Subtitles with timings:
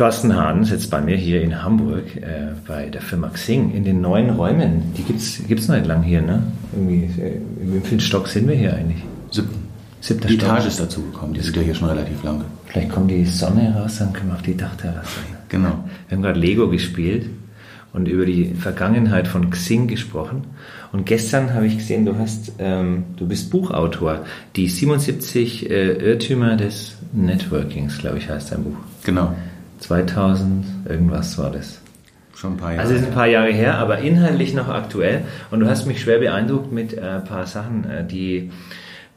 [0.00, 4.00] Thorsten Hahn sitzt bei mir hier in Hamburg äh, bei der Firma Xing in den
[4.00, 4.94] neuen Räumen.
[4.96, 6.42] Die gibt es noch nicht lang hier, ne?
[6.72, 9.04] Irgendwie, äh, wie viel Stock sind wir hier eigentlich?
[9.30, 9.58] Siebten.
[10.00, 10.48] Siebter die Stock.
[10.48, 12.46] Etage ist dazu gekommen, die sind ja hier schon relativ lange.
[12.64, 15.20] Vielleicht kommt die Sonne raus, dann können wir auf die Dachterrasse.
[15.50, 15.84] Genau.
[16.08, 17.26] Wir haben gerade Lego gespielt
[17.92, 20.44] und über die Vergangenheit von Xing gesprochen.
[20.92, 24.24] Und gestern habe ich gesehen, du hast, ähm, du bist Buchautor.
[24.56, 28.78] Die 77 äh, Irrtümer des Networkings, glaube ich, heißt dein Buch.
[29.04, 29.34] Genau.
[29.80, 31.80] 2000 irgendwas war das.
[32.34, 32.82] Schon ein paar Jahre.
[32.82, 35.22] Also es ist ein paar Jahre her, aber inhaltlich noch aktuell.
[35.50, 38.50] Und du hast mich schwer beeindruckt mit äh, ein paar Sachen, äh, die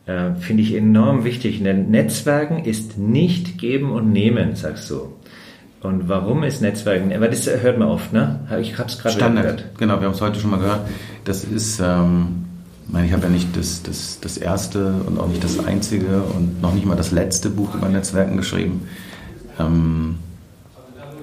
[0.05, 1.63] äh, finde ich enorm wichtig.
[1.63, 5.13] Denn Netzwerken ist nicht geben und nehmen, sagst du.
[5.81, 7.11] Und warum ist Netzwerken?
[7.11, 8.39] Weil das hört man oft, ne?
[8.61, 9.65] Ich habe es gerade gehört.
[9.77, 10.81] Genau, wir haben es heute schon mal gehört.
[11.25, 12.45] Das ist, ähm,
[12.87, 16.21] ich meine, ich habe ja nicht das, das, das erste und auch nicht das einzige
[16.21, 18.87] und noch nicht mal das letzte Buch über Netzwerken geschrieben.
[19.59, 20.15] Ähm,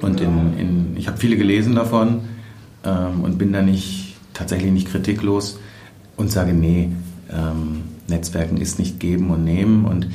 [0.02, 2.22] und in, in, ich habe viele gelesen davon
[2.84, 5.58] ähm, und bin da nicht tatsächlich nicht kritiklos
[6.16, 6.90] und sage, nee,
[7.30, 9.84] ähm, Netzwerken ist nicht geben und nehmen.
[9.84, 10.08] Und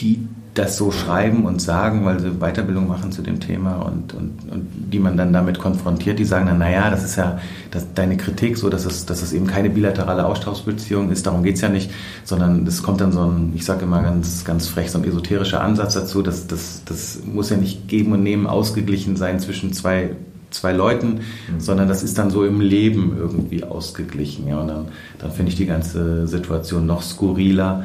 [0.00, 0.26] die
[0.58, 4.66] das so schreiben und sagen, weil sie Weiterbildung machen zu dem Thema und, und, und
[4.72, 7.38] die man dann damit konfrontiert, die sagen dann, naja, das ist ja
[7.70, 11.60] das, deine Kritik so, dass es, dass es eben keine bilaterale Austauschbeziehung ist, darum geht's
[11.60, 11.90] ja nicht,
[12.24, 15.62] sondern es kommt dann so ein, ich sage immer ganz, ganz frech, so ein esoterischer
[15.62, 20.10] Ansatz dazu, dass das, das muss ja nicht geben und nehmen ausgeglichen sein zwischen zwei
[20.50, 21.58] zwei Leuten, mhm.
[21.58, 24.46] sondern das ist dann so im Leben irgendwie ausgeglichen.
[24.46, 24.84] Ja, und dann,
[25.18, 27.84] dann finde ich die ganze Situation noch skurriler.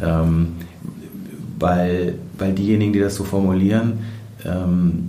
[0.00, 0.22] Ja.
[0.22, 0.48] Ähm,
[1.62, 4.00] weil, weil diejenigen, die das so formulieren,
[4.44, 5.08] ähm,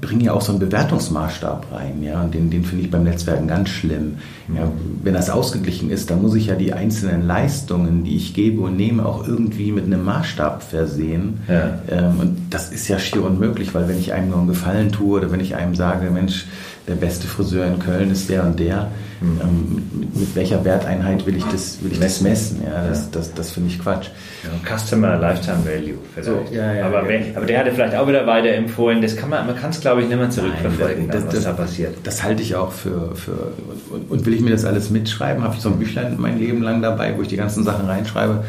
[0.00, 3.48] bringen ja auch so einen Bewertungsmaßstab rein, ja, und den, den finde ich beim Netzwerken
[3.48, 4.18] ganz schlimm.
[4.54, 4.70] Ja,
[5.02, 8.76] wenn das ausgeglichen ist, dann muss ich ja die einzelnen Leistungen, die ich gebe und
[8.76, 11.40] nehme, auch irgendwie mit einem Maßstab versehen.
[11.48, 11.80] Ja.
[11.90, 15.18] Ähm, und das ist ja schier unmöglich, weil wenn ich einem nur einen Gefallen tue
[15.18, 16.46] oder wenn ich einem sage, Mensch,
[16.88, 18.90] der beste Friseur in Köln ist der und der.
[19.20, 19.40] Mhm.
[19.40, 22.62] Ähm, mit, mit, welcher Werteinheit will ich das, will ich das messen?
[22.64, 24.08] Ja, das, das, das finde ich Quatsch.
[24.44, 26.28] Ja, Customer Lifetime Value vielleicht.
[26.28, 29.02] So, ja, ja, aber, wenn, aber der hatte vielleicht auch wieder weiterempfohlen.
[29.02, 31.52] Das kann man, man kann es glaube ich nicht mehr zurückverfolgen, Nein, das, was da
[31.52, 31.96] passiert.
[32.04, 33.52] Das halte ich auch für, für
[33.90, 35.42] und, und, will ich mir das alles mitschreiben?
[35.42, 38.44] Habe ich so ein Büchlein mein Leben lang dabei, wo ich die ganzen Sachen reinschreibe?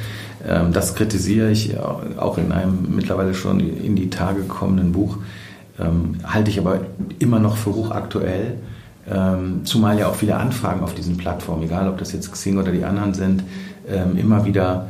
[0.48, 5.18] Ähm, das kritisiere ich auch in einem mittlerweile schon in die Tage kommenden Buch.
[5.80, 6.82] Ähm, halte ich aber
[7.20, 8.58] immer noch für hochaktuell,
[9.10, 12.72] ähm, zumal ja auch viele Anfragen auf diesen Plattformen, egal ob das jetzt Xing oder
[12.72, 13.44] die anderen sind,
[13.88, 14.88] ähm, immer wieder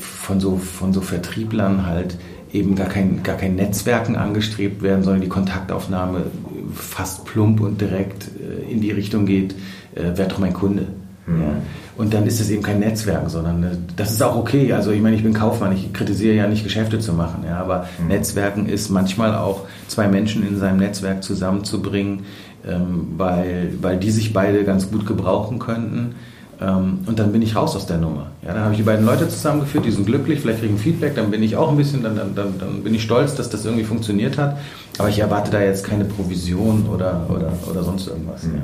[0.00, 2.16] von so, von so Vertrieblern halt
[2.52, 6.26] eben gar kein, gar kein Netzwerken angestrebt werden, sondern die Kontaktaufnahme
[6.72, 9.52] fast plump und direkt äh, in die Richtung geht,
[9.94, 10.86] äh, wer doch mein Kunde.
[11.26, 11.40] Mhm.
[11.40, 11.48] Ja.
[11.96, 14.72] Und dann ist es eben kein Netzwerk, sondern äh, das ist auch okay.
[14.72, 17.86] Also ich meine, ich bin Kaufmann, ich kritisiere ja nicht Geschäfte zu machen, ja, aber
[18.00, 18.08] mhm.
[18.08, 22.24] Netzwerken ist manchmal auch zwei Menschen in seinem Netzwerk zusammenzubringen,
[22.66, 26.16] ähm, weil, weil die sich beide ganz gut gebrauchen könnten.
[26.60, 28.28] Ähm, und dann bin ich raus aus der Nummer.
[28.42, 31.30] Ja, dann habe ich die beiden Leute zusammengeführt, die sind glücklich, vielleicht kriegen Feedback, dann
[31.30, 33.84] bin ich auch ein bisschen, dann, dann, dann, dann bin ich stolz, dass das irgendwie
[33.84, 34.56] funktioniert hat.
[34.98, 38.44] Aber ich erwarte da jetzt keine Provision oder, oder, oder sonst irgendwas.
[38.44, 38.54] Mhm.
[38.54, 38.62] Ja.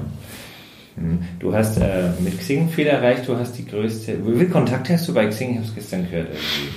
[0.97, 1.21] Mhm.
[1.39, 4.19] Du hast äh, mit Xing viel erreicht, du hast die größte.
[4.25, 5.51] Wie viel Kontakt hast du bei Xing?
[5.51, 6.28] Ich habe es gestern gehört.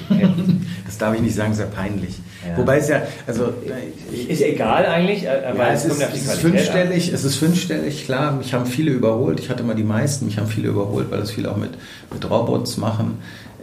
[0.86, 2.20] das darf ich nicht sagen, sehr peinlich.
[2.48, 2.58] Ja.
[2.58, 3.54] Wobei es ja, also.
[4.28, 7.16] Ist egal eigentlich, äh, aber ja, es, ist, es ist fünfstellig, an.
[7.16, 8.34] es ist fünfstellig, klar.
[8.34, 9.40] Mich haben viele überholt.
[9.40, 11.72] Ich hatte mal die meisten, mich haben viele überholt, weil das viele auch mit,
[12.12, 13.20] mit Robots machen.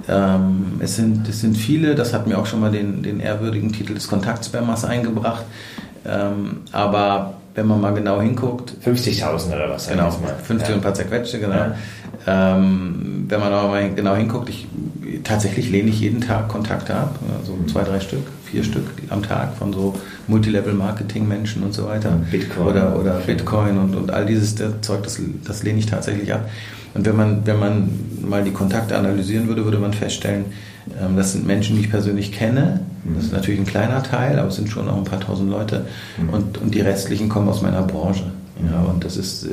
[0.08, 3.72] Ähm, es, sind, es sind viele, das hat mir auch schon mal den, den ehrwürdigen
[3.72, 5.44] Titel des Kontaktspammers eingebracht.
[6.06, 8.74] Ähm, aber wenn man mal genau hinguckt.
[8.84, 9.88] 50.000 oder was?
[9.88, 10.74] Genau, 50 ja.
[10.74, 11.54] und ein paar zerquetschte, genau.
[11.54, 11.74] Ja.
[12.26, 14.66] Ähm, wenn man aber mal genau hinguckt, ich,
[15.24, 19.22] tatsächlich lehne ich jeden Tag Kontakte ab, so also zwei, drei Stück, vier Stück am
[19.22, 19.94] Tag von so
[20.28, 22.10] Multilevel-Marketing-Menschen und so weiter.
[22.30, 22.66] Bitcoin.
[22.66, 26.48] Oder, oder Bitcoin und, und all dieses Zeug, das, das lehne ich tatsächlich ab.
[26.94, 27.90] Und wenn man, wenn man
[28.22, 30.46] mal die Kontakte analysieren würde, würde man feststellen,
[31.16, 32.80] das sind Menschen, die ich persönlich kenne.
[33.14, 35.86] Das ist natürlich ein kleiner Teil, aber es sind schon noch ein paar tausend Leute.
[36.18, 36.30] Mhm.
[36.30, 38.24] Und, und die restlichen kommen aus meiner Branche.
[38.70, 39.46] Ja, und das ist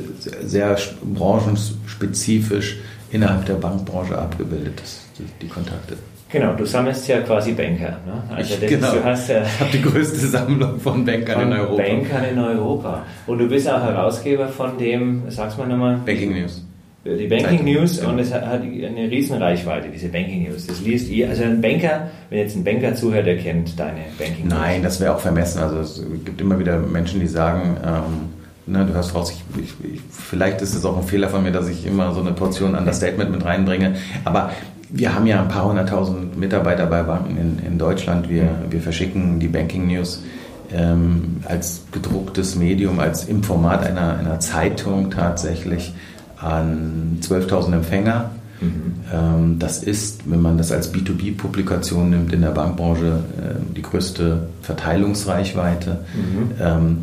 [0.44, 2.76] sehr branchenspezifisch
[3.10, 5.96] innerhalb der Bankbranche abgebildet, das, die, die Kontakte.
[6.30, 7.96] Genau, du sammelst ja quasi Banker.
[8.04, 8.22] Ne?
[8.28, 8.92] Also ich, genau.
[8.92, 11.82] du hast ja ich habe die größte Sammlung von Bankern von in Europa.
[11.82, 13.02] Bankern in Europa.
[13.26, 16.00] Und du bist auch Herausgeber von dem, sag's mal nochmal.
[16.04, 16.62] Banking News.
[17.04, 20.66] Die Banking News und es hat eine riesen Reichweite, diese Banking News.
[20.66, 24.48] Das liest ihr, also ein Banker, wenn jetzt ein Banker zuhört, der kennt deine Banking
[24.48, 24.58] News.
[24.58, 25.62] Nein, das wäre auch vermessen.
[25.62, 30.00] Also es gibt immer wieder Menschen, die sagen, ähm, ne, du hörst raus, ich, ich,
[30.10, 33.30] vielleicht ist es auch ein Fehler von mir, dass ich immer so eine Portion Understatement
[33.30, 33.94] mit reinbringe.
[34.24, 34.50] Aber
[34.90, 38.28] wir haben ja ein paar hunderttausend Mitarbeiter bei Banken in, in Deutschland.
[38.28, 40.24] Wir, wir verschicken die Banking News
[40.72, 45.94] ähm, als gedrucktes Medium, als im Format einer, einer Zeitung tatsächlich
[46.40, 48.30] an 12.000 Empfänger.
[48.60, 48.94] Mhm.
[49.12, 54.48] Ähm, das ist, wenn man das als B2B-Publikation nimmt, in der Bankbranche äh, die größte
[54.62, 56.04] Verteilungsreichweite.
[56.14, 56.50] Mhm.
[56.60, 56.98] Ähm,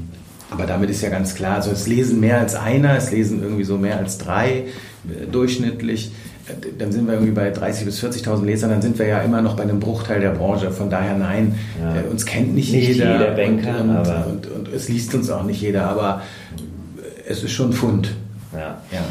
[0.51, 3.63] aber damit ist ja ganz klar, also es lesen mehr als einer, es lesen irgendwie
[3.63, 4.65] so mehr als drei
[5.09, 6.11] äh, durchschnittlich
[6.77, 9.55] dann sind wir irgendwie bei 30.000 bis 40.000 Lesern, dann sind wir ja immer noch
[9.55, 10.71] bei einem Bruchteil der Branche.
[10.71, 12.01] Von daher nein, ja.
[12.01, 13.13] äh, uns kennt nicht, nicht jeder.
[13.13, 16.21] jeder Banker, und, und, und, und, es liest uns auch nicht jeder, aber
[17.27, 18.11] es ist schon Fund.
[18.53, 18.81] Ja.
[18.91, 19.03] ja.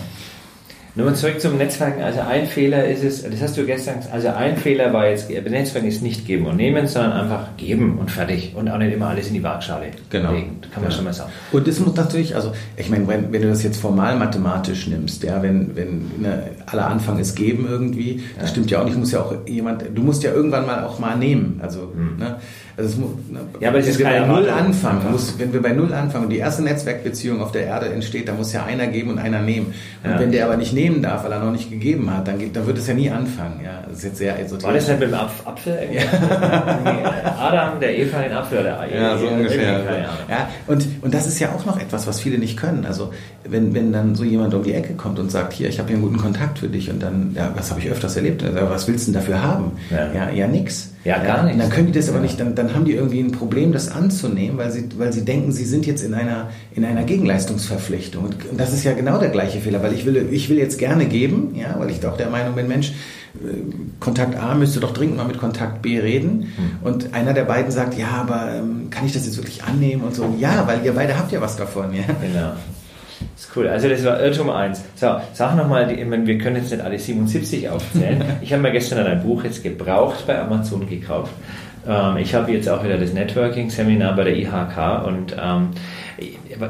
[0.96, 2.02] Nochmal zurück zum Netzwerken.
[2.02, 5.28] Also ein Fehler ist es, das hast du gestern gesagt, also ein Fehler war jetzt,
[5.28, 9.08] Netzwerken ist nicht geben und nehmen, sondern einfach geben und fertig und auch nicht immer
[9.08, 10.30] alles in die Waagschale genau.
[10.32, 10.60] legen.
[10.72, 10.96] Kann man ja.
[10.96, 11.32] schon mal sagen.
[11.50, 15.24] Und das muss natürlich, also ich meine, wenn, wenn du das jetzt formal mathematisch nimmst,
[15.24, 18.50] ja, wenn, wenn ne, aller Anfang ist geben irgendwie, das ja.
[18.52, 21.16] stimmt ja auch nicht, muss ja auch jemand, du musst ja irgendwann mal auch mal
[21.16, 21.58] nehmen.
[21.60, 22.18] Also, mhm.
[22.20, 22.36] ne,
[22.76, 25.94] also muss, ne, ja, aber wenn wir bei Null anfangen, muss, wenn wir bei Null
[25.94, 29.18] anfangen und die erste Netzwerkbeziehung auf der Erde entsteht, da muss ja einer geben und
[29.18, 29.74] einer nehmen.
[30.02, 30.18] Und ja.
[30.18, 32.78] wenn der aber nicht nehmen darf, weil er noch nicht gegeben hat, dann, dann wird
[32.78, 33.60] es ja nie anfangen.
[33.64, 34.64] Ja, das ist jetzt sehr esoterisch.
[34.64, 35.88] War das nicht mit dem Apfel?
[35.92, 36.02] Ja.
[37.38, 40.08] Adam, der Eva den Apfel oder Ja, so ungefähr.
[40.28, 42.86] Ja, und, und das ist ja auch noch etwas, was viele nicht können.
[42.86, 43.12] Also
[43.48, 45.96] wenn, wenn dann so jemand um die Ecke kommt und sagt, hier, ich habe hier
[45.96, 48.42] einen guten Kontakt für dich und dann, ja, was habe ich öfters erlebt?
[48.42, 49.72] Also, was willst du denn dafür haben?
[49.90, 50.93] Ja, ja, ja nix.
[51.04, 51.60] Ja, gar nicht.
[51.60, 54.56] Dann können die das aber nicht, dann, dann haben die irgendwie ein Problem, das anzunehmen,
[54.56, 58.24] weil sie, weil sie denken, sie sind jetzt in einer, in einer Gegenleistungsverpflichtung.
[58.24, 61.04] Und das ist ja genau der gleiche Fehler, weil ich will, ich will jetzt gerne
[61.04, 62.92] geben, ja, weil ich doch der Meinung bin, Mensch,
[63.34, 63.48] äh,
[64.00, 66.52] Kontakt A müsste doch dringend mal mit Kontakt B reden.
[66.56, 66.70] Hm.
[66.82, 70.14] Und einer der beiden sagt, ja, aber ähm, kann ich das jetzt wirklich annehmen und
[70.14, 70.34] so?
[70.38, 72.04] Ja, weil ihr beide habt ja was davon, ja.
[72.22, 72.52] Genau.
[73.34, 73.68] Das ist cool.
[73.68, 74.82] Also das war Irrtum 1.
[74.96, 78.22] So, sag nochmal, wir können jetzt nicht alle 77 aufzählen.
[78.40, 81.32] ich habe mir gestern ein Buch jetzt gebraucht bei Amazon gekauft.
[81.86, 85.70] Ähm, ich habe jetzt auch wieder das Networking-Seminar bei der IHK und ähm,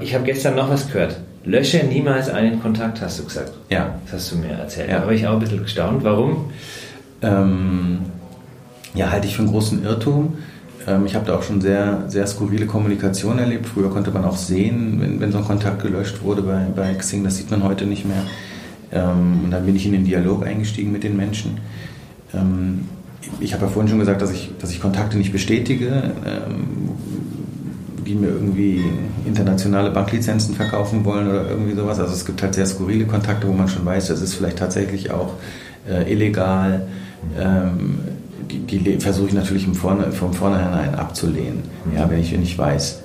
[0.01, 1.21] ich habe gestern noch was gehört.
[1.45, 3.53] Lösche niemals einen Kontakt, hast du gesagt.
[3.69, 3.95] Ja.
[4.05, 4.89] Das hast du mir erzählt.
[4.89, 4.97] Ja.
[4.97, 6.03] Da habe ich auch ein bisschen gestaunt.
[6.03, 6.51] Warum?
[7.23, 7.99] Ähm,
[8.95, 10.39] ja, halte ich für einen großen Irrtum.
[10.87, 13.67] Ähm, ich habe da auch schon sehr, sehr skurrile Kommunikation erlebt.
[13.67, 17.25] Früher konnte man auch sehen, wenn, wenn so ein Kontakt gelöscht wurde bei, bei Xing.
[17.25, 18.23] Das sieht man heute nicht mehr.
[18.93, 21.59] Ähm, und dann bin ich in den Dialog eingestiegen mit den Menschen.
[22.33, 22.89] Ähm,
[23.41, 26.13] ich habe ja vorhin schon gesagt, dass ich, dass ich Kontakte nicht bestätige,
[28.07, 28.85] die mir irgendwie
[29.25, 31.99] internationale Banklizenzen verkaufen wollen oder irgendwie sowas.
[31.99, 35.11] Also es gibt halt sehr skurrile Kontakte, wo man schon weiß, das ist vielleicht tatsächlich
[35.11, 35.33] auch
[35.89, 36.87] äh, illegal
[38.59, 41.97] die, die versuche ich natürlich Vorne, von vornherein abzulehnen, mhm.
[41.97, 43.01] ja, wenn, ich, ich weiß,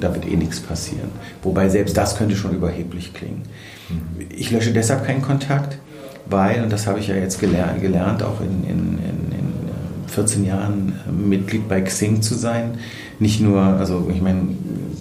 [0.00, 1.10] da wird eh nichts passieren.
[1.42, 3.42] Wobei selbst das könnte schon überheblich klingen.
[3.88, 4.26] Mhm.
[4.36, 5.78] Ich lösche deshalb keinen Kontakt,
[6.26, 9.52] weil, und das habe ich ja jetzt gelernt, gelernt auch in, in, in, in
[10.08, 12.78] 14 Jahren äh, Mitglied bei Xing zu sein,
[13.18, 14.48] nicht nur, also ich meine,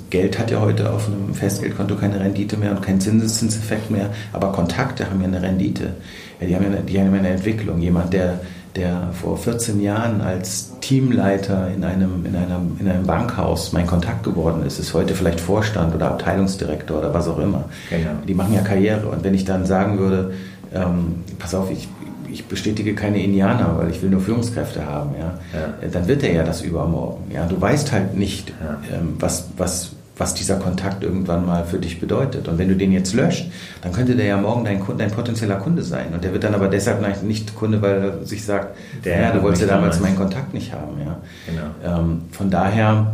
[0.09, 4.51] Geld hat ja heute auf einem Festgeldkonto keine Rendite mehr und keinen Zinseszinseffekt mehr, aber
[4.51, 5.95] Kontakte haben ja eine Rendite.
[6.39, 7.79] Ja, die, haben ja eine, die haben ja eine Entwicklung.
[7.79, 8.41] Jemand, der
[8.75, 14.23] der vor 14 Jahren als Teamleiter in einem, in einem, in einem Bankhaus mein Kontakt
[14.23, 17.65] geworden ist, ist heute vielleicht Vorstand oder Abteilungsdirektor oder was auch immer.
[17.89, 18.11] Genau.
[18.27, 19.07] Die machen ja Karriere.
[19.07, 20.33] Und wenn ich dann sagen würde,
[20.73, 21.89] ähm, pass auf, ich,
[22.31, 25.89] ich bestätige keine Indianer, weil ich will nur Führungskräfte haben, ja, ja.
[25.89, 27.29] dann wird er ja das übermorgen.
[27.33, 28.97] Ja, du weißt halt nicht, ja.
[28.97, 32.47] ähm, was, was, was dieser Kontakt irgendwann mal für dich bedeutet.
[32.47, 33.49] Und wenn du den jetzt löscht,
[33.81, 36.13] dann könnte der ja morgen dein, Kunde, dein potenzieller Kunde sein.
[36.13, 39.41] Und der wird dann aber deshalb nicht Kunde, weil er sich sagt, der, ja, du
[39.41, 40.99] wolltest ja damals meinen Kontakt nicht haben.
[40.99, 41.17] Ja.
[41.47, 41.99] Genau.
[41.99, 43.13] Ähm, von daher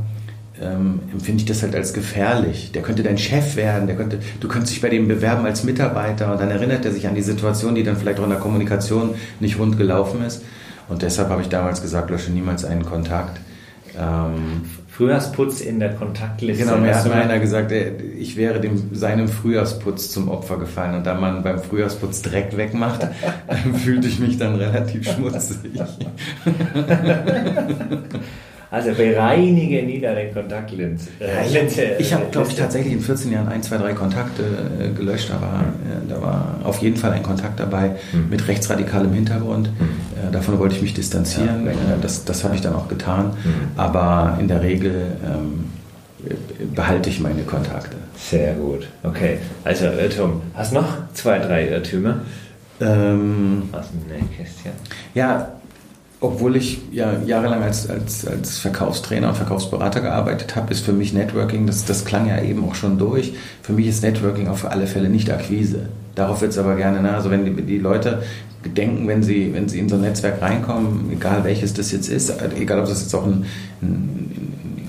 [0.62, 2.74] ähm, empfinde ich das halt als gefährlich.
[2.74, 6.34] Der könnte dein Chef werden, der könnte, du könntest dich bei dem bewerben als Mitarbeiter
[6.34, 9.16] und dann erinnert er sich an die Situation, die dann vielleicht auch in der Kommunikation
[9.40, 10.44] nicht rund gelaufen ist.
[10.90, 13.40] Und deshalb habe ich damals gesagt, lösche niemals einen Kontakt.
[13.98, 14.64] Ähm,
[14.98, 16.64] Frühjahrsputz in der Kontaktliste.
[16.66, 20.96] Genau, mir hat mal einer gesagt, ich wäre dem, seinem Frühjahrsputz zum Opfer gefallen.
[20.96, 23.08] Und da man beim Frühjahrsputz Dreck wegmacht,
[23.84, 25.58] fühlte ich mich dann relativ schmutzig.
[28.70, 31.10] Also bereinige nieder den Kontaktlinse.
[31.20, 31.62] Äh, ja,
[31.98, 35.30] ich habe, hab, glaube ich, tatsächlich in 14 Jahren ein, zwei, drei Kontakte äh, gelöscht.
[35.30, 38.30] Da war, äh, da war auf jeden Fall ein Kontakt dabei mhm.
[38.30, 39.70] mit rechtsradikalem Hintergrund.
[39.80, 40.30] Mhm.
[40.30, 41.66] Äh, davon wollte ich mich distanzieren.
[41.66, 43.28] Ja, äh, das das habe ich dann auch getan.
[43.28, 43.78] Mhm.
[43.78, 45.66] Aber in der Regel ähm,
[46.76, 47.96] behalte ich meine Kontakte.
[48.18, 48.88] Sehr gut.
[49.04, 50.42] Okay, also Irrtum.
[50.54, 52.20] Hast du noch zwei, drei Irrtümer?
[52.80, 54.72] Ähm, Aus dem Nähkästchen?
[55.14, 55.57] Ja,
[56.20, 61.14] obwohl ich ja jahrelang als, als, als Verkaufstrainer und Verkaufsberater gearbeitet habe, ist für mich
[61.14, 64.88] Networking, das, das klang ja eben auch schon durch, für mich ist Networking auf alle
[64.88, 65.90] Fälle nicht Akquise.
[66.16, 67.14] Darauf wird es aber gerne, ne?
[67.14, 68.24] also wenn die, die Leute
[68.66, 72.34] denken, wenn sie, wenn sie in so ein Netzwerk reinkommen, egal welches das jetzt ist,
[72.60, 73.46] egal ob das jetzt auch ein,
[73.84, 74.88] ein,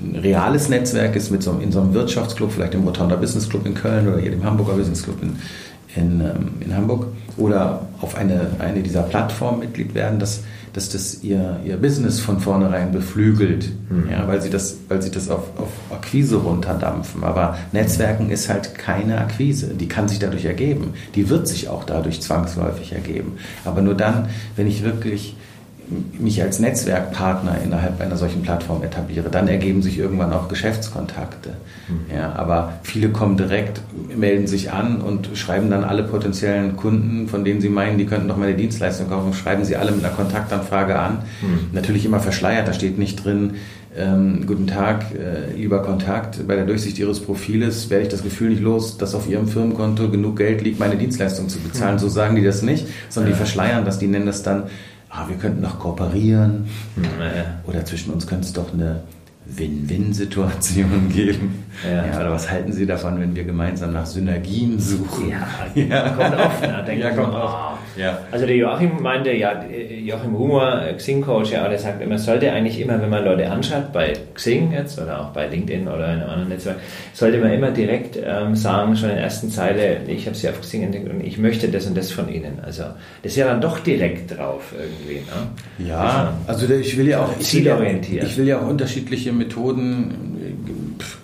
[0.00, 3.66] ein reales Netzwerk ist mit so, in so einem Wirtschaftsclub, vielleicht im Rotonda Business Club
[3.66, 5.36] in Köln oder hier dem Hamburger Business Club in,
[6.00, 10.44] in, ähm, in Hamburg oder auf eine, eine dieser Plattformen Mitglied werden, dass,
[10.78, 14.10] dass das ihr, ihr Business von vornherein beflügelt, mhm.
[14.10, 17.24] ja, weil sie das, weil sie das auf, auf Akquise runterdampfen.
[17.24, 20.94] Aber Netzwerken ist halt keine Akquise, die kann sich dadurch ergeben.
[21.16, 23.38] Die wird sich auch dadurch zwangsläufig ergeben.
[23.64, 25.34] Aber nur dann, wenn ich wirklich
[26.18, 31.50] mich als Netzwerkpartner innerhalb einer solchen Plattform etabliere, dann ergeben sich irgendwann auch Geschäftskontakte.
[31.88, 32.14] Mhm.
[32.14, 33.80] Ja, aber viele kommen direkt,
[34.14, 38.28] melden sich an und schreiben dann alle potenziellen Kunden, von denen sie meinen, die könnten
[38.28, 41.22] doch meine Dienstleistung kaufen, schreiben sie alle mit einer Kontaktanfrage an.
[41.40, 41.70] Mhm.
[41.72, 43.54] Natürlich immer verschleiert, da steht nicht drin,
[43.96, 48.50] ähm, guten Tag, äh, lieber Kontakt, bei der Durchsicht Ihres Profiles werde ich das Gefühl
[48.50, 51.94] nicht los, dass auf Ihrem Firmenkonto genug Geld liegt, meine Dienstleistung zu bezahlen.
[51.94, 51.98] Mhm.
[51.98, 53.36] So sagen die das nicht, sondern ja.
[53.36, 54.64] die verschleiern das, die nennen das dann
[55.10, 57.60] ah, wir könnten noch kooperieren naja.
[57.66, 59.02] oder zwischen uns könnte es doch eine
[59.48, 61.64] Win-Win-Situation geben.
[61.84, 62.06] Ja.
[62.06, 62.20] ja.
[62.20, 65.30] oder was halten Sie davon, wenn wir gemeinsam nach Synergien suchen?
[65.30, 66.10] Ja, ja.
[66.10, 66.62] kommt oft.
[66.62, 66.84] Ne?
[66.86, 67.78] Denke ja, kommt oft.
[67.98, 68.18] Ja.
[68.30, 69.64] Also der Joachim meinte, ja,
[70.04, 74.12] Joachim Humor, Xing-Coach, ja, der sagt, man sollte eigentlich immer, wenn man Leute anschaut, bei
[74.34, 76.76] Xing jetzt oder auch bei LinkedIn oder in einem anderen Netzwerk,
[77.12, 80.60] sollte man immer direkt ähm, sagen, schon in der ersten Zeile, ich habe sie auf
[80.60, 82.60] Xing entdeckt und ich möchte das und das von Ihnen.
[82.64, 82.84] Also
[83.22, 85.20] das ist ja dann doch direkt drauf irgendwie.
[85.20, 85.86] Ne?
[85.88, 88.24] Ja, also, also ich will ja auch zielorientiert.
[88.24, 90.38] Ich will ja auch unterschiedliche Methoden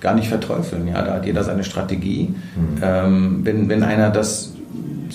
[0.01, 0.89] gar nicht verteufeln.
[0.89, 2.35] Ja, da hat jeder seine Strategie.
[2.57, 2.83] Mhm.
[2.83, 4.54] Ähm, wenn, wenn einer das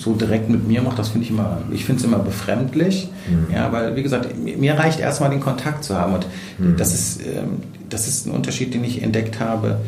[0.00, 3.10] so direkt mit mir macht, das finde ich immer, ich finde es immer befremdlich.
[3.28, 3.54] Mhm.
[3.54, 6.14] Ja, weil, wie gesagt, mir reicht erstmal den Kontakt zu haben.
[6.14, 6.26] Und
[6.58, 6.76] mhm.
[6.76, 9.80] das, ist, ähm, das ist ein Unterschied, den ich entdeckt habe,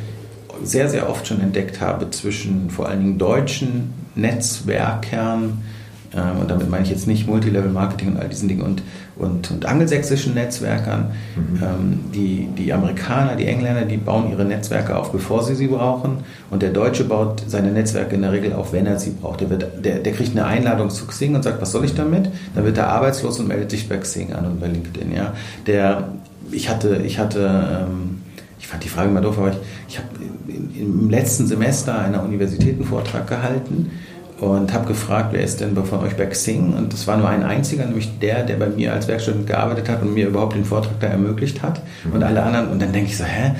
[0.62, 5.62] sehr, sehr oft schon entdeckt habe zwischen vor allen Dingen deutschen Netzwerkern,
[6.14, 8.83] ähm, und damit meine ich jetzt nicht Multilevel-Marketing und all diesen Dingen und,
[9.16, 11.12] und, und angelsächsischen Netzwerkern.
[11.37, 11.62] Mhm.
[11.62, 16.19] Ähm, die, die Amerikaner, die Engländer, die bauen ihre Netzwerke auf, bevor sie sie brauchen.
[16.50, 19.40] Und der Deutsche baut seine Netzwerke in der Regel auf, wenn er sie braucht.
[19.40, 22.31] Der, wird, der, der kriegt eine Einladung zu Xing und sagt, was soll ich damit?
[22.54, 25.14] Dann wird er arbeitslos und meldet sich bei Xing an und bei LinkedIn.
[25.14, 25.35] Ja?
[25.66, 26.09] Der,
[26.50, 28.23] ich hatte, ich hatte ähm,
[28.62, 29.57] ich fand die Frage immer doof, aber ich,
[29.88, 30.09] ich habe
[30.78, 33.90] im letzten Semester einen Universitätenvortrag gehalten
[34.42, 36.72] und habe gefragt, wer ist denn von euch bei Xing?
[36.75, 40.02] Und das war nur ein einziger, nämlich der, der bei mir als Werkstudent gearbeitet hat
[40.02, 41.80] und mir überhaupt den Vortrag da ermöglicht hat.
[42.02, 42.14] Mhm.
[42.14, 43.52] Und alle anderen, und dann denke ich so, hä,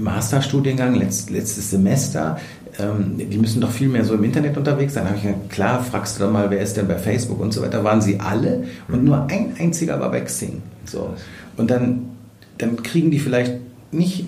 [0.00, 2.36] Masterstudiengang, letzt, letztes Semester,
[2.80, 5.04] ähm, die müssen doch viel mehr so im Internet unterwegs sein.
[5.04, 7.54] Da habe ich gesagt, klar, fragst du doch mal, wer ist denn bei Facebook und
[7.54, 7.84] so weiter.
[7.84, 10.62] Waren sie alle und nur ein einziger war bei Xing.
[10.84, 11.14] So.
[11.56, 12.06] Und dann,
[12.58, 13.54] dann kriegen die vielleicht
[13.92, 14.26] nicht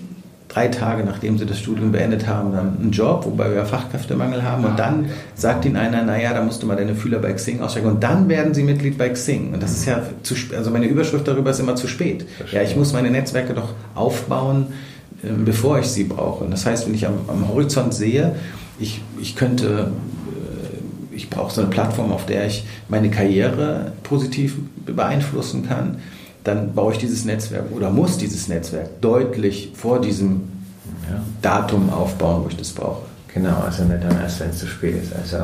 [0.51, 4.65] drei Tage nachdem sie das Studium beendet haben, dann einen Job, wobei wir Fachkräftemangel haben.
[4.65, 7.87] Und dann sagt ihnen einer, naja, da musst du mal deine Fühler bei Xing aussteigen.
[7.87, 9.53] Und dann werden sie Mitglied bei Xing.
[9.53, 10.57] Und das ist ja zu spät.
[10.57, 12.25] Also meine Überschrift darüber ist immer zu spät.
[12.51, 14.67] Ja, ich muss meine Netzwerke doch aufbauen,
[15.23, 16.43] ähm, bevor ich sie brauche.
[16.43, 18.35] Und das heißt, wenn ich am, am Horizont sehe,
[18.79, 19.91] ich, ich könnte
[20.27, 24.55] äh, ich brauche so eine Plattform, auf der ich meine Karriere positiv
[24.85, 25.97] beeinflussen kann
[26.43, 30.41] dann baue ich dieses Netzwerk oder muss dieses Netzwerk deutlich vor diesem
[31.09, 33.03] ja, Datum aufbauen, wo ich das brauche.
[33.33, 35.15] Genau, also nicht dann erst, wenn es zu spät ist.
[35.15, 35.37] Also,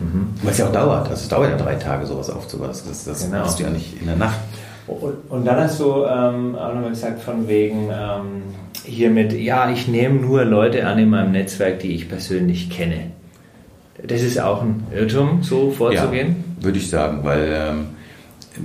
[0.00, 0.28] mhm.
[0.42, 1.08] Weil es ja auch dauert.
[1.08, 2.68] Also es dauert ja drei Tage, sowas aufzubauen.
[2.68, 3.40] Das, das genau.
[3.40, 4.38] machst du ja nicht in der Nacht.
[4.86, 8.42] Und, und dann hast du ähm, auch nochmal gesagt, von wegen ähm,
[8.84, 13.10] hiermit, ja, ich nehme nur Leute an in meinem Netzwerk, die ich persönlich kenne.
[14.06, 16.44] Das ist auch ein Irrtum, so vorzugehen?
[16.58, 17.86] Ja, würde ich sagen, weil ähm,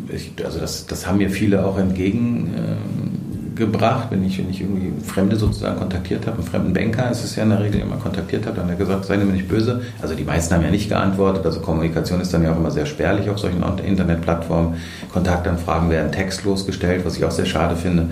[0.10, 5.36] ich, also das, das haben mir viele auch entgegengebracht, wenn ich, wenn ich irgendwie Fremde
[5.36, 8.56] sozusagen kontaktiert habe, einen fremden Banker ist es ja in der Regel immer kontaktiert habe,
[8.58, 9.82] dann hat er gesagt, sei mir nicht böse.
[10.02, 12.86] Also die meisten haben ja nicht geantwortet, also Kommunikation ist dann ja auch immer sehr
[12.86, 14.76] spärlich auf solchen Internetplattformen.
[15.12, 18.04] Kontaktanfragen werden textlos gestellt, was ich auch sehr schade finde.
[18.04, 18.10] Mhm.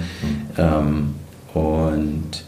[0.57, 1.15] Ähm,
[1.53, 2.43] und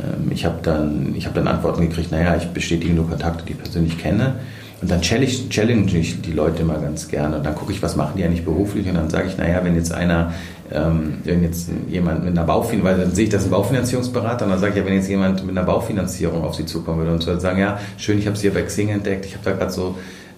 [0.00, 3.58] ähm, ich habe dann, hab dann Antworten gekriegt, naja, ich bestätige nur Kontakte, die ich
[3.58, 4.34] persönlich kenne.
[4.82, 7.36] Und dann challenge, challenge ich die Leute immer ganz gerne.
[7.36, 8.86] Und dann gucke ich, was machen die eigentlich beruflich.
[8.88, 10.32] Und dann sage ich, naja, wenn jetzt einer,
[10.72, 14.50] ähm, wenn jetzt jemand mit einer Baufinanzierung, weil dann sehe ich das ein Baufinanzierungsberater, und
[14.50, 17.24] dann sage ich ja, wenn jetzt jemand mit einer Baufinanzierung auf Sie zukommen würde und
[17.24, 19.70] würde sagen, ja, schön, ich habe Sie hier bei Xing entdeckt, ich habe da gerade
[19.70, 19.94] so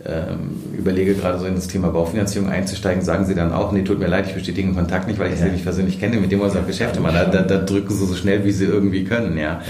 [0.06, 3.98] ähm, überlege gerade so in das Thema Baufinanzierung einzusteigen, sagen sie dann auch, nee, tut
[3.98, 5.46] mir leid, ich bestätige den Kontakt nicht, weil ich ja.
[5.46, 7.14] sie nicht persönlich kenne, mit dem wir unser Geschäft machen.
[7.14, 9.62] Da, da, da, drücken sie so schnell, wie sie irgendwie können, ja.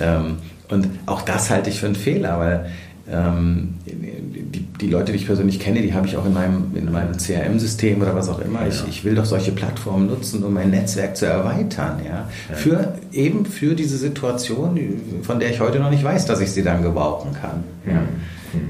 [0.00, 0.16] ja.
[0.18, 2.66] Ähm, und auch das halte ich für einen Fehler, weil
[3.10, 3.74] ähm,
[4.80, 8.00] die, Leute, die ich persönlich kenne, die habe ich auch in meinem, in meinem CRM-System
[8.02, 8.66] oder was auch immer.
[8.66, 12.00] Ich, ich, will doch solche Plattformen nutzen, um mein Netzwerk zu erweitern.
[12.06, 12.28] Ja?
[12.54, 14.78] Für, eben für diese Situation,
[15.22, 17.64] von der ich heute noch nicht weiß, dass ich sie dann gebrauchen kann.
[17.86, 18.00] Ja.
[18.52, 18.68] Hm.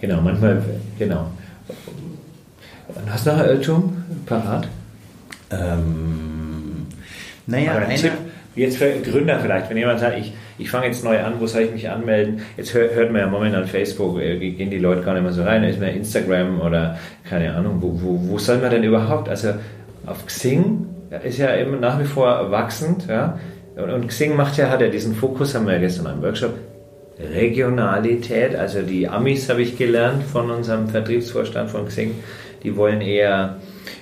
[0.00, 0.62] Genau, manchmal,
[0.98, 1.28] genau.
[3.08, 4.68] Hast du noch ein Irrtum parat?
[5.50, 6.86] Ähm,
[7.46, 8.12] naja, einer,
[8.54, 11.62] Jetzt für Gründer vielleicht, wenn jemand sagt, ich, ich fange jetzt neu an, wo soll
[11.62, 12.42] ich mich anmelden?
[12.56, 15.42] Jetzt hört, hört man ja momentan Facebook, äh, gehen die Leute gar nicht mehr so
[15.44, 19.28] rein, ist mehr Instagram oder keine Ahnung, wo, wo, wo soll man denn überhaupt?
[19.28, 19.54] Also
[20.06, 20.86] auf Xing
[21.24, 23.38] ist ja eben nach wie vor wachsend, ja.
[23.76, 26.54] Und Xing macht ja, hat ja diesen Fokus, haben wir ja gestern im Workshop,
[27.18, 32.14] Regionalität, also die Amis habe ich gelernt von unserem Vertriebsvorstand von Xing,
[32.62, 33.56] die wollen eher,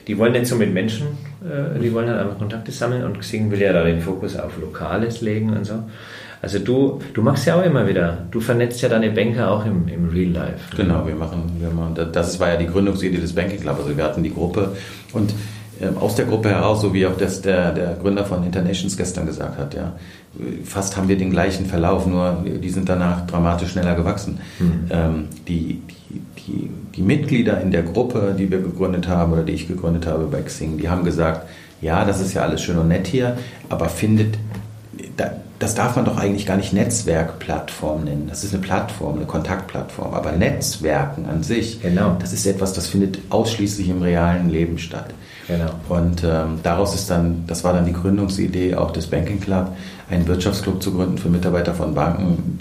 [0.06, 1.06] die wollen nicht so mit Menschen,
[1.42, 4.58] äh, die wollen halt einfach Kontakte sammeln und Xing will ja da den Fokus auf
[4.58, 5.82] Lokales legen und so.
[6.42, 9.88] Also du, du machst ja auch immer wieder, du vernetzt ja deine Banker auch im,
[9.88, 10.76] im Real Life.
[10.76, 14.04] Genau, wir machen, wir machen, das war ja die Gründungsidee des Banking Club, also wir
[14.04, 14.76] hatten die Gruppe
[15.12, 15.32] und
[15.80, 19.26] ähm, aus der Gruppe heraus, so wie auch das der, der Gründer von Internations gestern
[19.26, 19.92] gesagt hat, ja,
[20.64, 24.38] fast haben wir den gleichen Verlauf, nur die sind danach dramatisch schneller gewachsen.
[24.58, 24.86] Mhm.
[24.90, 29.52] Ähm, die, die, die, die, Mitglieder in der Gruppe, die wir gegründet haben oder die
[29.52, 31.48] ich gegründet habe bei Xing, die haben gesagt,
[31.82, 33.36] ja, das ist ja alles schön und nett hier,
[33.68, 34.38] aber findet,
[35.58, 38.26] das darf man doch eigentlich gar nicht Netzwerkplattform nennen.
[38.28, 40.12] Das ist eine Plattform, eine Kontaktplattform.
[40.12, 42.16] Aber Netzwerken an sich, genau.
[42.18, 45.14] das ist etwas, das findet ausschließlich im realen Leben statt.
[45.48, 45.70] Genau.
[45.88, 49.68] Und ähm, daraus ist dann, das war dann die Gründungsidee auch des Banking Club,
[50.10, 52.58] einen Wirtschaftsclub zu gründen für Mitarbeiter von Banken,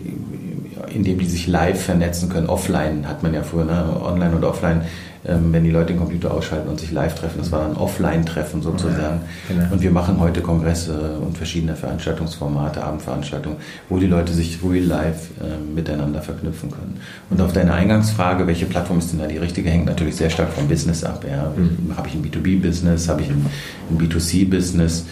[0.94, 2.48] in dem die sich live vernetzen können.
[2.48, 3.86] Offline hat man ja früher, ne?
[4.02, 4.84] online oder offline
[5.28, 7.40] ähm, wenn die Leute den Computer ausschalten und sich live treffen.
[7.40, 9.22] Das war ein Offline-Treffen sozusagen.
[9.50, 9.74] Ja, genau.
[9.74, 13.58] Und wir machen heute Kongresse und verschiedene Veranstaltungsformate, Abendveranstaltungen,
[13.90, 16.98] wo die Leute sich real life äh, miteinander verknüpfen können.
[17.30, 20.54] Und auf deine Eingangsfrage, welche Plattform ist denn da die richtige, hängt natürlich sehr stark
[20.54, 21.26] vom Business ab.
[21.28, 21.52] Ja.
[21.56, 21.98] Mhm.
[21.98, 23.46] Habe ich ein B2B-Business, habe ich ein,
[23.90, 25.06] ein B2C-Business?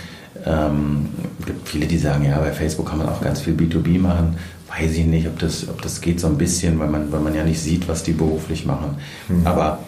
[0.46, 1.08] Ähm,
[1.46, 4.36] gibt viele, die sagen, ja, bei Facebook kann man auch ganz viel B2B machen.
[4.68, 7.34] Weiß ich nicht, ob das, ob das geht so ein bisschen, weil man, weil man
[7.34, 8.98] ja nicht sieht, was die beruflich machen.
[9.30, 9.48] Mhm.
[9.48, 9.80] Aber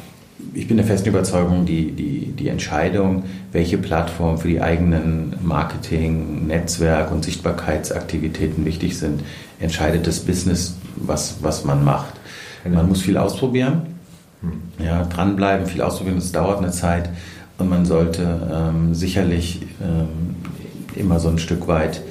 [0.54, 6.48] ich bin der festen Überzeugung, die, die, die Entscheidung, welche Plattformen für die eigenen Marketing,
[6.48, 9.22] Netzwerk und Sichtbarkeitsaktivitäten wichtig sind,
[9.60, 12.16] entscheidet das Business, was, was man macht.
[12.64, 12.78] Genau.
[12.78, 13.84] Man muss viel ausprobieren,
[14.42, 14.86] hm.
[14.86, 17.10] ja, dranbleiben, viel ausprobieren, das dauert eine Zeit
[17.58, 20.36] und man sollte ähm, sicherlich ähm,
[20.96, 22.02] immer so ein Stück weit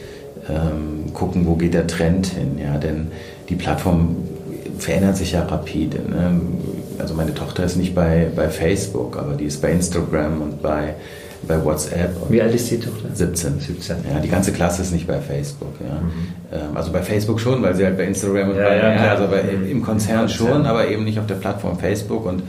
[0.48, 3.08] ähm, gucken, wo geht der Trend hin, ja, denn
[3.48, 4.16] die Plattform
[4.78, 5.98] verändert sich ja rapide.
[5.98, 6.40] Ne?
[6.98, 10.94] Also meine Tochter ist nicht bei, bei Facebook, aber die ist bei Instagram und bei,
[11.46, 12.10] bei WhatsApp.
[12.28, 13.08] Wie alt ist die Tochter?
[13.12, 13.60] 17.
[13.60, 13.96] 17.
[14.12, 15.74] Ja, die ganze Klasse ist nicht bei Facebook.
[15.80, 16.00] Ja.
[16.00, 16.10] Mhm.
[16.52, 19.28] Ähm, also bei Facebook schon, weil sie halt bei Instagram und ja, bei, ja, also
[19.28, 19.70] bei, mhm.
[19.70, 22.26] im Konzern schon, aber eben nicht auf der Plattform Facebook.
[22.26, 22.42] Und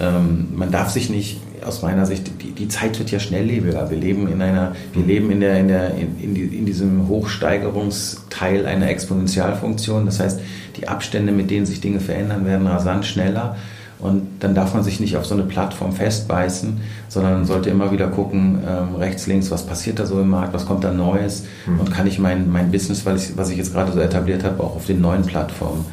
[0.00, 3.90] ähm, man darf sich nicht, aus meiner Sicht, die, die Zeit wird ja schnelllebiger.
[3.90, 5.08] Wir leben in einer, wir mhm.
[5.08, 10.06] leben in der, in der, in, in, die, in diesem Hochsteigerungsteil einer Exponentialfunktion.
[10.06, 10.40] Das heißt,
[10.76, 13.56] die Abstände, mit denen sich Dinge verändern, werden rasant schneller.
[14.04, 18.08] Und dann darf man sich nicht auf so eine Plattform festbeißen, sondern sollte immer wieder
[18.08, 21.80] gucken, ähm, rechts, links, was passiert da so im Markt, was kommt da Neues mhm.
[21.80, 24.62] und kann ich mein, mein Business, was ich, was ich jetzt gerade so etabliert habe,
[24.62, 25.86] auch auf den neuen Plattformen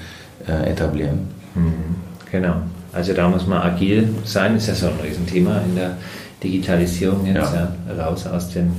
[0.46, 1.20] äh, etablieren.
[1.56, 1.96] Mhm.
[2.30, 2.56] Genau.
[2.92, 5.96] Also da muss man agil sein, ist ja so ein Riesenthema in der
[6.44, 7.72] Digitalisierung jetzt, ja.
[7.88, 8.74] Ja, raus aus den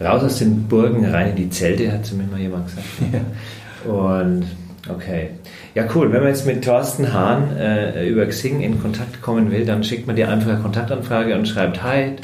[0.00, 2.86] raus aus den Burgen, rein in die Zelte, hat zumindest mal jemand gesagt.
[3.12, 3.90] Ja.
[3.92, 4.44] Und
[4.88, 5.30] okay.
[5.74, 6.12] Ja, cool.
[6.12, 10.06] Wenn man jetzt mit Thorsten Hahn äh, über Xing in Kontakt kommen will, dann schickt
[10.06, 12.16] man dir einfach eine Kontaktanfrage und schreibt, hi,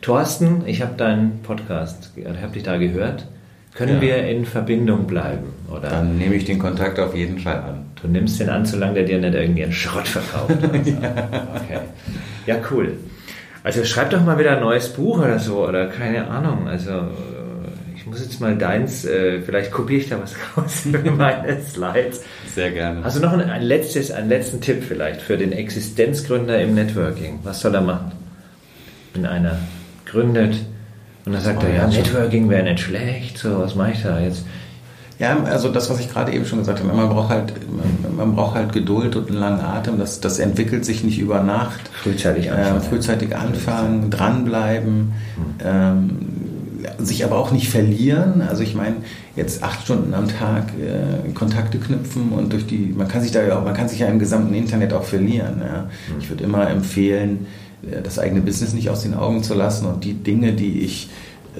[0.00, 3.26] Thorsten, ich habe deinen Podcast, habe dich da gehört.
[3.74, 4.00] Können ja.
[4.00, 5.52] wir in Verbindung bleiben?
[5.70, 5.88] Oder?
[5.88, 7.84] Dann nehme ich den Kontakt auf jeden Fall an.
[8.00, 10.50] Du nimmst den an, solange der dir nicht irgendwie einen Schrott verkauft.
[10.84, 10.92] So.
[10.92, 11.12] ja.
[11.54, 11.78] Okay.
[12.46, 12.94] ja, cool.
[13.62, 16.66] Also schreib doch mal wieder ein neues Buch oder so, oder keine Ahnung.
[16.66, 16.90] Also
[18.08, 22.22] muss jetzt mal deins, äh, vielleicht kopiere ich da was raus für meine Slides.
[22.54, 23.02] Sehr gerne.
[23.02, 27.40] Du noch ein, ein, letztes, einen letzten Tipp vielleicht für den Existenzgründer im Networking?
[27.42, 28.12] Was soll er machen?
[29.14, 29.58] Wenn einer
[30.06, 30.56] gründet
[31.24, 34.18] und dann sagt oh, er, ja, Networking wäre nicht schlecht, so was mache ich da
[34.18, 34.44] jetzt?
[35.18, 38.36] Ja, also das, was ich gerade eben schon gesagt habe, man braucht halt, man, man
[38.36, 39.98] braucht halt Geduld und einen langen Atem.
[39.98, 41.90] Das, das entwickelt sich nicht über Nacht.
[41.92, 42.76] Frühzeitig anfangen.
[42.76, 45.12] Äh, frühzeitig anfangen, dranbleiben.
[45.34, 45.44] Hm.
[45.64, 46.08] Ähm,
[46.98, 48.42] sich aber auch nicht verlieren.
[48.42, 48.96] Also ich meine,
[49.36, 53.42] jetzt acht Stunden am Tag äh, Kontakte knüpfen und durch die, man kann sich da
[53.42, 55.60] ja auch, man kann sich ja im gesamten Internet auch verlieren.
[55.60, 55.82] Ja.
[55.82, 56.20] Mhm.
[56.20, 57.46] Ich würde immer empfehlen,
[57.82, 61.10] äh, das eigene Business nicht aus den Augen zu lassen und die Dinge, die ich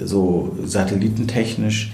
[0.00, 1.92] so satellitentechnisch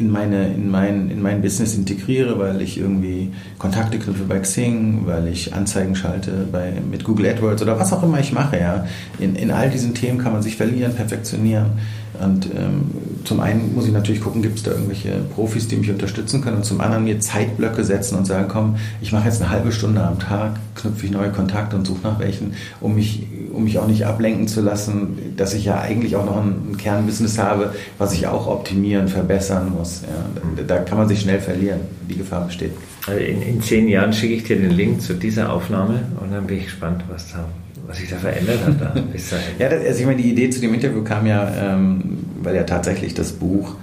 [0.00, 5.02] in, meine, in, mein, in mein Business integriere, weil ich irgendwie Kontakte knüpfe bei Xing,
[5.04, 8.58] weil ich Anzeigen schalte bei, mit Google AdWords oder was auch immer ich mache.
[8.58, 8.86] Ja.
[9.18, 11.72] In, in all diesen Themen kann man sich verlieren, perfektionieren.
[12.20, 12.90] Und ähm,
[13.24, 16.58] zum einen muss ich natürlich gucken, gibt es da irgendwelche Profis, die mich unterstützen können
[16.58, 20.02] und zum anderen mir Zeitblöcke setzen und sagen, komm, ich mache jetzt eine halbe Stunde
[20.02, 23.86] am Tag, knüpfe ich neue Kontakte und suche nach welchen, um mich um mich auch
[23.86, 28.12] nicht ablenken zu lassen, dass ich ja eigentlich auch noch ein, ein Kernbusiness habe, was
[28.12, 30.02] ich auch optimieren, verbessern muss.
[30.02, 31.80] Ja, da, da, kann man sich schnell verlieren.
[32.08, 32.72] Die Gefahr besteht.
[33.06, 36.46] Also in, in, zehn Jahren schicke ich dir den Link zu dieser Aufnahme und dann
[36.46, 37.44] bin ich gespannt, was, da,
[37.86, 38.80] was sich da verändert hat.
[38.80, 38.94] Da
[39.58, 42.64] ja, das, also ich meine, die Idee zu dem Interview kam ja, ähm, weil ja
[42.64, 43.76] tatsächlich das Buch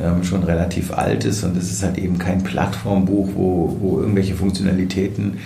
[0.00, 4.34] ähm, schon relativ alt ist und es ist halt eben kein Plattformbuch, wo, wo irgendwelche
[4.34, 5.38] Funktionalitäten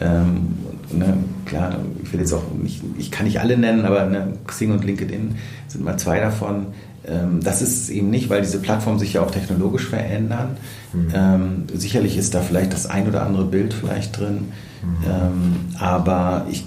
[0.00, 0.54] ähm,
[0.92, 4.72] ne, klar, ich will jetzt auch nicht, ich kann nicht alle nennen, aber ne, Xing
[4.72, 5.36] und LinkedIn
[5.68, 6.66] sind mal zwei davon.
[7.06, 10.56] Ähm, das ist es eben nicht, weil diese Plattformen sich ja auch technologisch verändern.
[10.92, 11.08] Mhm.
[11.14, 14.48] Ähm, sicherlich ist da vielleicht das ein oder andere Bild vielleicht drin,
[14.82, 15.04] mhm.
[15.06, 16.66] ähm, aber ich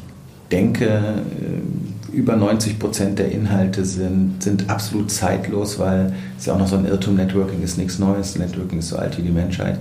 [0.52, 6.60] denke, äh, über 90 Prozent der Inhalte sind, sind absolut zeitlos, weil es ja auch
[6.60, 9.80] noch so ein Irrtum, Networking ist nichts Neues, Networking ist so alt wie die Menschheit.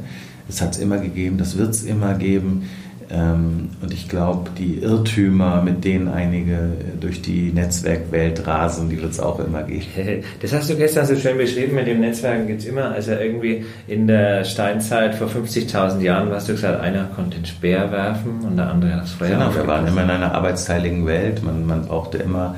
[0.49, 2.69] Es hat es immer gegeben, das wird es immer geben.
[3.13, 9.13] Ähm, und ich glaube, die Irrtümer, mit denen einige durch die Netzwerkwelt rasen, die wird
[9.13, 9.85] es auch immer geben.
[10.41, 13.65] Das hast du gestern so schön beschrieben, mit dem Netzwerken gibt es immer, also irgendwie
[13.87, 18.57] in der Steinzeit vor 50.000 Jahren, hast du gesagt, einer konnte den Speer werfen und
[18.57, 22.19] der andere das Feuer Genau, wir waren immer in einer arbeitsteiligen Welt, man, man brauchte
[22.19, 22.57] immer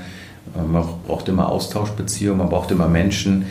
[0.54, 3.46] man brauchte immer Austauschbeziehungen, man brauchte immer Menschen,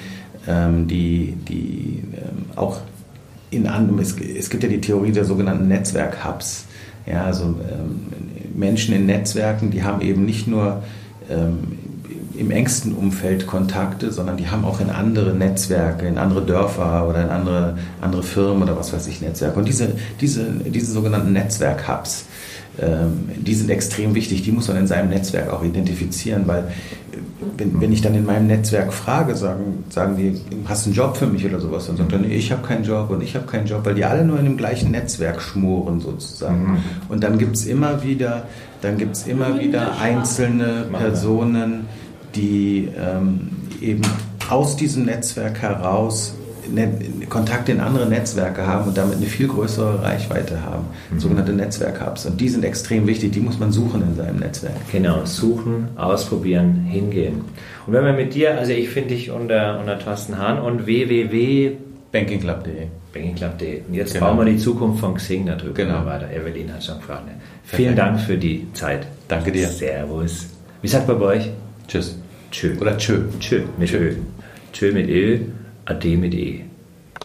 [0.48, 2.80] ähm, die, die ähm, auch
[3.50, 6.66] in anderen, es, es gibt ja die Theorie der sogenannten Netzwerk-Hubs.
[7.06, 8.08] Ja, also ähm,
[8.56, 10.84] Menschen in Netzwerken, die haben eben nicht nur
[11.30, 11.80] ähm,
[12.38, 17.24] im engsten Umfeld Kontakte, sondern die haben auch in andere Netzwerke, in andere Dörfer oder
[17.24, 19.60] in andere, andere Firmen oder was weiß ich, Netzwerke.
[19.60, 22.26] Und diese, diese, diese sogenannten Netzwerk-Hubs,
[22.82, 26.72] ähm, die sind extrem wichtig, die muss man in seinem Netzwerk auch identifizieren, weil
[27.58, 31.18] wenn, wenn ich dann in meinem Netzwerk frage, sagen, sagen die, hast du einen Job
[31.18, 31.88] für mich oder sowas?
[31.88, 34.06] Dann sagt er, nee, ich habe keinen Job und ich habe keinen Job, weil die
[34.06, 36.74] alle nur in dem gleichen Netzwerk schmoren sozusagen.
[36.74, 36.78] Mhm.
[37.10, 38.48] Und dann gibt es immer wieder,
[38.82, 41.86] dann gibt's immer wieder einzelne Personen,
[42.36, 43.50] die ähm,
[43.82, 44.02] eben
[44.50, 46.36] aus diesem Netzwerk heraus
[47.30, 50.86] Kontakte in andere Netzwerke haben und damit eine viel größere Reichweite haben.
[51.12, 51.20] Mhm.
[51.20, 52.26] Sogenannte Netzwerk-Hubs.
[52.26, 54.76] Und die sind extrem wichtig, die muss man suchen in seinem Netzwerk.
[54.92, 57.42] Genau, suchen, ausprobieren, hingehen.
[57.86, 62.88] Und wenn man mit dir, also ich finde dich unter, unter Thorsten Hahn und www.bankingclub.de.
[63.14, 63.82] Bankingclub.de.
[63.88, 64.28] Und jetzt genau.
[64.28, 66.06] bauen wir die Zukunft von Xing darüber genau.
[66.06, 66.30] weiter.
[66.32, 67.28] Evelyn hat schon gefragt.
[67.28, 67.34] Ne?
[67.64, 69.06] Vielen Dank für die Zeit.
[69.28, 69.68] Danke dir.
[69.68, 70.48] Servus.
[70.82, 71.50] Wie sagt man bei euch?
[71.88, 72.18] Tschüss.
[72.52, 72.76] Tschö.
[72.80, 73.24] Oder tschö.
[73.40, 73.98] Tschö mit tschö.
[73.98, 74.16] Ö.
[74.74, 75.40] Tschö mit Ö.
[75.88, 76.70] a deity